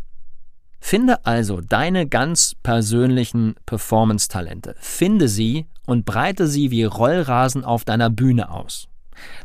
Finde 0.84 1.24
also 1.24 1.60
deine 1.60 2.08
ganz 2.08 2.56
persönlichen 2.64 3.54
Performance-Talente. 3.66 4.74
Finde 4.80 5.28
sie 5.28 5.66
und 5.86 6.04
breite 6.04 6.48
sie 6.48 6.72
wie 6.72 6.82
Rollrasen 6.82 7.64
auf 7.64 7.84
deiner 7.84 8.10
Bühne 8.10 8.50
aus. 8.50 8.88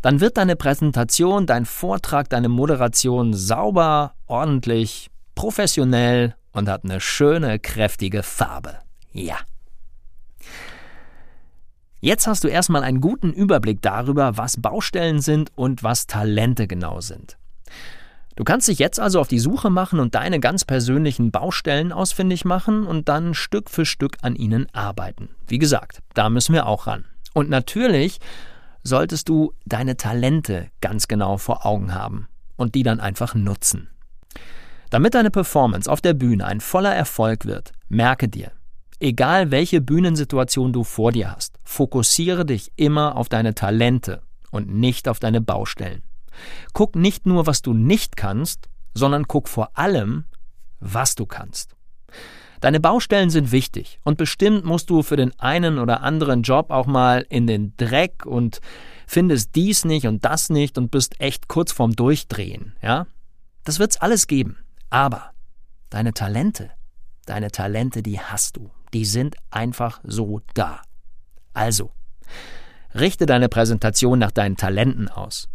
dann 0.01 0.20
wird 0.20 0.38
deine 0.38 0.56
Präsentation, 0.56 1.46
dein 1.46 1.65
Vortrag, 1.65 2.27
deine 2.29 2.50
Moderation 2.50 3.36
sauber, 3.36 4.15
ordentlich, 4.25 5.10
professionell 5.36 6.36
und 6.53 6.67
hat 6.67 6.84
eine 6.84 7.00
schöne, 7.00 7.60
kräftige 7.60 8.24
Farbe. 8.24 8.79
Ja. 9.13 9.38
Jetzt 12.01 12.25
hast 12.25 12.44
du 12.44 12.48
erstmal 12.48 12.84
einen 12.84 13.00
guten 13.00 13.32
Überblick 13.32 13.82
darüber, 13.84 14.38
was 14.38 14.60
Baustellen 14.60 15.22
sind 15.22 15.51
und 15.56 15.84
was 15.84 16.08
Talente 16.08 16.67
genau 16.67 17.00
sind. 17.00 17.38
Du 18.38 18.44
kannst 18.44 18.67
dich 18.67 18.77
jetzt 18.77 19.00
also 19.00 19.20
auf 19.20 19.27
die 19.27 19.39
Suche 19.39 19.72
machen 19.72 20.00
und 20.00 20.13
deine 20.13 20.39
ganz 20.39 20.63
persönlichen 20.63 21.32
Baustellen 21.32 21.91
ausfindig 21.91 22.46
machen 22.46 22.86
und 22.86 23.10
dann 23.10 23.34
Stück 23.34 23.67
für 23.67 23.84
Stück 23.84 24.17
an 24.22 24.36
ihnen 24.36 24.67
arbeiten. 24.74 25.29
Wie 25.48 25.58
gesagt, 25.58 26.03
da 26.13 26.29
müssen 26.29 26.53
wir 26.53 26.67
auch 26.67 26.86
ran. 26.86 27.06
Und 27.34 27.50
natürlich 27.50 28.20
solltest 28.84 29.27
du 29.27 29.53
deine 29.65 29.98
Talente 29.98 30.67
ganz 30.82 31.08
genau 31.08 31.38
vor 31.38 31.65
Augen 31.65 31.96
haben 31.96 32.27
und 32.58 32.75
die 32.75 32.84
dann 32.84 33.00
einfach 33.00 33.34
nutzen. 33.34 33.89
Damit 34.91 35.15
deine 35.15 35.32
Performance 35.32 35.91
auf 35.91 36.01
der 36.01 36.13
Bühne 36.13 36.46
ein 36.46 36.62
voller 36.62 36.94
Erfolg 36.94 37.46
wird, 37.46 37.72
merke 37.89 38.29
dir, 38.29 38.51
egal 39.00 39.50
welche 39.50 39.82
Bühnensituation 39.82 40.74
du 40.74 40.84
vor 40.84 41.12
dir 41.12 41.32
hast, 41.32 41.58
fokussiere 41.63 42.46
dich 42.46 42.72
immer 42.75 43.15
auf 43.15 43.29
deine 43.29 43.56
Talente 43.56 44.22
und 44.51 44.72
nicht 44.72 45.08
auf 45.08 45.20
deine 45.20 45.41
Baustellen. 45.41 46.03
Guck 46.74 46.96
nicht 46.96 47.25
nur, 47.25 47.48
was 47.48 47.62
du 47.62 47.74
nicht 47.74 48.17
kannst, 48.17 48.67
sondern 48.94 49.27
guck 49.27 49.48
vor 49.48 49.77
allem, 49.77 50.25
was 50.79 51.15
du 51.15 51.25
kannst. 51.25 51.75
Deine 52.60 52.79
Baustellen 52.79 53.29
sind 53.29 53.51
wichtig 53.51 54.00
und 54.03 54.17
bestimmt 54.17 54.65
musst 54.65 54.89
du 54.89 55.03
für 55.03 55.15
den 55.15 55.38
einen 55.39 55.77
oder 55.77 56.01
anderen 56.01 56.41
Job 56.41 56.72
auch 56.72 56.88
mal 56.88 57.25
in 57.29 57.46
den 57.46 57.75
Dreck 57.77 58.25
und 58.25 58.62
findest 59.06 59.56
dies 59.56 59.86
nicht 59.86 60.08
und 60.08 60.25
das 60.25 60.50
nicht 60.50 60.77
und 60.77 60.89
bist 60.89 61.20
echt 61.22 61.48
kurz 61.48 61.72
vorm 61.72 61.96
Durchdrehen, 61.96 62.75
ja? 62.82 63.06
Das 63.63 63.79
wird's 63.79 63.98
alles 63.98 64.27
geben. 64.27 64.58
Aber 64.89 65.32
deine 65.89 66.13
Talente, 66.13 66.72
deine 67.25 67.51
Talente, 67.51 68.01
die 68.01 68.20
hast 68.20 68.58
du. 68.58 68.72
Die 68.94 69.06
sind 69.06 69.36
einfach 69.51 70.00
so 70.03 70.41
da. 70.53 70.82
Also, 71.53 71.91
richte 72.96 73.25
deine 73.25 73.50
Präsentation 73.50 74.20
nach 74.20 74.32
deinen 74.32 74.58
Talenten 74.58 75.10
aus. 75.10 75.50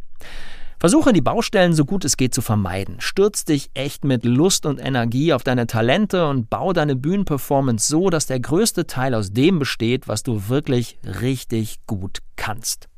Versuche 0.82 1.12
die 1.12 1.20
Baustellen 1.20 1.74
so 1.74 1.84
gut 1.84 2.04
es 2.04 2.16
geht 2.16 2.34
zu 2.34 2.42
vermeiden. 2.42 2.96
Stürz 2.98 3.44
dich 3.44 3.70
echt 3.72 4.02
mit 4.02 4.24
Lust 4.24 4.66
und 4.66 4.80
Energie 4.80 5.32
auf 5.32 5.44
deine 5.44 5.68
Talente 5.68 6.26
und 6.26 6.50
bau 6.50 6.72
deine 6.72 6.96
Bühnenperformance 6.96 7.86
so, 7.86 8.10
dass 8.10 8.26
der 8.26 8.40
größte 8.40 8.88
Teil 8.88 9.14
aus 9.14 9.32
dem 9.32 9.60
besteht, 9.60 10.08
was 10.08 10.24
du 10.24 10.48
wirklich 10.48 10.98
richtig 11.04 11.86
gut 11.86 12.18
kannst. 12.34 12.88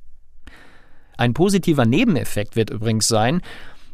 Ein 1.19 1.35
positiver 1.35 1.85
Nebeneffekt 1.85 2.57
wird 2.57 2.71
übrigens 2.71 3.07
sein, 3.07 3.43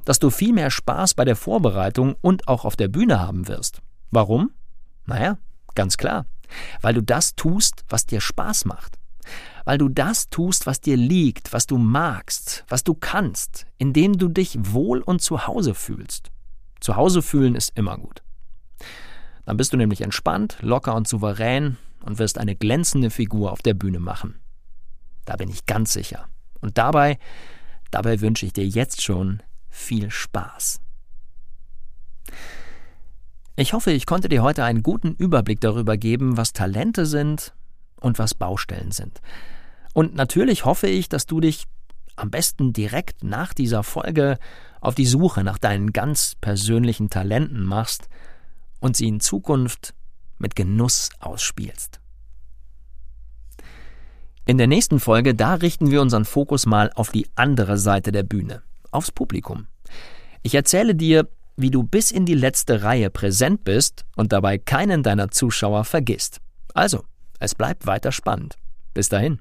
dass 0.05 0.21
du 0.21 0.31
viel 0.31 0.53
mehr 0.53 0.71
Spaß 0.71 1.15
bei 1.15 1.25
der 1.25 1.35
Vorbereitung 1.35 2.15
und 2.21 2.47
auch 2.47 2.65
auf 2.65 2.77
der 2.77 2.87
Bühne 2.87 3.19
haben 3.19 3.49
wirst. 3.49 3.83
Warum? 4.13 4.53
Naja, 5.07 5.37
ganz 5.75 5.97
klar. 5.97 6.27
Weil 6.81 6.95
du 6.95 7.03
das 7.03 7.35
tust, 7.35 7.85
was 7.89 8.07
dir 8.07 8.21
Spaß 8.21 8.67
macht 8.67 9.00
weil 9.65 9.79
du 9.79 9.89
das 9.89 10.31
tust, 10.31 10.67
was 10.67 10.81
dir 10.81 10.97
liegt, 10.97 11.53
was 11.53 11.67
du 11.67 11.79
magst, 11.79 12.65
was 12.69 12.85
du 12.85 12.95
kannst, 12.95 13.67
indem 13.79 14.19
du 14.19 14.29
dich 14.29 14.59
wohl 14.61 15.01
und 15.01 15.21
zu 15.23 15.47
Hause 15.47 15.75
fühlst. 15.75 16.31
Zu 16.81 16.97
Hause 16.97 17.23
fühlen 17.23 17.55
ist 17.55 17.77
immer 17.77 17.99
gut. 17.99 18.23
Dann 19.45 19.57
bist 19.57 19.73
du 19.73 19.77
nämlich 19.77 20.01
entspannt, 20.01 20.59
locker 20.61 20.95
und 20.95 21.09
souverän 21.09 21.77
und 22.05 22.19
wirst 22.19 22.39
eine 22.39 22.57
glänzende 22.57 23.11
Figur 23.11 23.53
auf 23.53 23.63
der 23.63 23.75
Bühne 23.75 24.01
machen. 24.01 24.41
Da 25.25 25.37
bin 25.37 25.49
ich 25.49 25.67
ganz 25.67 25.93
sicher. 25.93 26.27
Und 26.61 26.79
dabei, 26.79 27.19
dabei 27.91 28.21
wünsche 28.21 28.47
ich 28.47 28.53
dir 28.53 28.67
jetzt 28.67 29.03
schon 29.03 29.43
viel 29.69 30.11
Spaß. 30.11 30.81
Ich 33.57 33.73
hoffe, 33.73 33.93
ich 33.93 34.07
konnte 34.07 34.29
dir 34.29 34.43
heute 34.43 34.65
einen 34.65 34.83
guten 34.83 35.15
Überblick 35.15 35.61
darüber 35.61 35.97
geben, 35.97 36.37
was 36.37 36.53
Talente 36.53 37.05
sind 37.05 37.53
und 38.01 38.19
was 38.19 38.35
Baustellen 38.35 38.93
sind. 38.93 39.21
Und 39.93 40.15
natürlich 40.15 40.65
hoffe 40.65 40.89
ich, 40.89 41.09
dass 41.09 41.27
du 41.27 41.41
dich 41.41 41.65
am 42.17 42.31
besten 42.31 42.73
direkt 42.73 43.25
nach 43.25 43.55
dieser 43.55 43.83
Folge 43.83 44.39
auf 44.81 44.95
die 44.95 45.07
Suche 45.07 45.45
nach 45.45 45.59
deinen 45.59 45.93
ganz 45.93 46.37
persönlichen 46.41 47.11
Talenten 47.11 47.63
machst 47.63 48.09
und 48.81 48.97
sie 48.97 49.09
in 49.09 49.21
Zukunft 49.21 49.95
mit 50.39 50.57
Genuss 50.57 51.11
ausspielst. 51.21 52.01
In 54.47 54.59
der 54.59 54.67
nächsten 54.67 55.01
Folge, 55.01 55.35
da 55.35 55.55
richten 55.55 55.91
wir 55.91 56.01
unseren 56.01 56.25
Fokus 56.25 56.67
mal 56.67 56.91
auf 56.95 57.11
die 57.11 57.29
andere 57.35 57.79
Seite 57.79 58.11
der 58.11 58.23
Bühne, 58.23 58.63
aufs 58.91 59.13
Publikum. 59.13 59.67
Ich 60.43 60.55
erzähle 60.55 60.95
dir, 60.95 61.29
wie 61.57 61.71
du 61.71 61.83
bis 61.83 62.11
in 62.11 62.25
die 62.25 62.35
letzte 62.35 62.83
Reihe 62.83 63.11
präsent 63.11 63.65
bist 63.65 64.05
und 64.17 64.33
dabei 64.33 64.57
keinen 64.59 65.03
deiner 65.03 65.31
Zuschauer 65.31 65.85
vergisst. 65.85 66.41
Also, 66.73 67.05
es 67.41 67.57
bleibt 67.57 67.87
weiter 67.87 68.13
spannend. 68.13 68.57
Bis 68.95 69.09
dahin. 69.09 69.41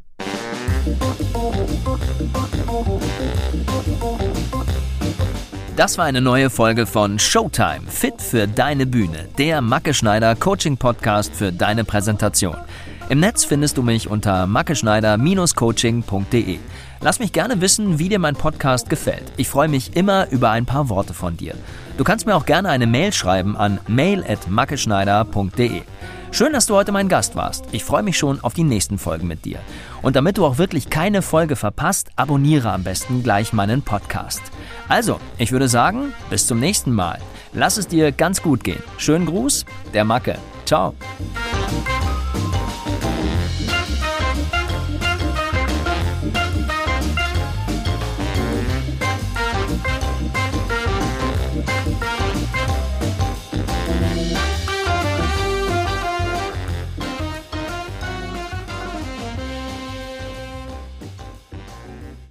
Das 5.76 5.98
war 5.98 6.06
eine 6.06 6.22
neue 6.22 6.50
Folge 6.50 6.86
von 6.86 7.20
Showtime, 7.20 7.82
fit 7.88 8.22
für 8.22 8.48
deine 8.48 8.86
Bühne, 8.86 9.30
der 9.38 9.62
Macke 9.62 9.94
Schneider 9.94 10.36
Coaching 10.36 10.76
Podcast 10.76 11.34
für 11.34 11.54
deine 11.54 11.86
Präsentation. 11.86 12.58
Im 13.08 13.22
Netz 13.22 13.46
findest 13.46 13.78
du 13.78 13.84
mich 13.84 14.10
unter 14.10 14.46
mackeschneider-coaching.de. 14.46 16.60
Lass 17.02 17.20
mich 17.20 17.32
gerne 17.32 17.62
wissen, 17.62 17.98
wie 17.98 18.10
dir 18.10 18.20
mein 18.20 18.36
Podcast 18.36 18.90
gefällt. 18.90 19.24
Ich 19.38 19.48
freue 19.48 19.70
mich 19.70 19.96
immer 19.96 20.30
über 20.32 20.50
ein 20.52 20.66
paar 20.66 20.90
Worte 20.90 21.14
von 21.14 21.38
dir. 21.38 21.54
Du 21.98 22.04
kannst 22.04 22.26
mir 22.26 22.36
auch 22.36 22.46
gerne 22.46 22.68
eine 22.70 22.86
Mail 22.86 23.14
schreiben 23.14 23.56
an 23.56 23.80
mail@mackeschneider.de. 23.88 25.84
Schön, 26.32 26.54
dass 26.54 26.68
du 26.68 26.76
heute 26.76 26.92
mein 26.92 27.10
Gast 27.10 27.36
warst. 27.36 27.66
Ich 27.72 27.84
freue 27.84 28.04
mich 28.04 28.18
schon 28.18 28.40
auf 28.42 28.54
die 28.54 28.64
nächsten 28.64 28.98
Folgen 28.98 29.28
mit 29.28 29.46
dir. 29.46 29.60
Und 30.02 30.16
damit 30.16 30.38
du 30.38 30.46
auch 30.46 30.58
wirklich 30.58 30.90
keine 30.90 31.22
Folge 31.22 31.56
verpasst, 31.56 32.10
abonniere 32.16 32.72
am 32.72 32.84
besten 32.84 33.24
gleich 33.24 33.52
meinen 33.52 33.82
Podcast. 33.82 34.42
Also, 34.88 35.20
ich 35.38 35.52
würde 35.52 35.68
sagen, 35.68 36.14
bis 36.30 36.46
zum 36.46 36.60
nächsten 36.60 36.94
Mal. 36.94 37.20
Lass 37.54 37.78
es 37.78 37.88
dir 37.88 38.12
ganz 38.12 38.42
gut 38.42 38.64
gehen. 38.64 38.84
Schönen 38.98 39.26
Gruß, 39.26 39.66
der 39.94 40.06
Macke. 40.06 40.38
Ciao. 40.66 40.94